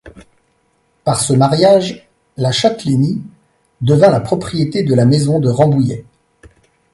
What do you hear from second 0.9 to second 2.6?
Par ce mariage, la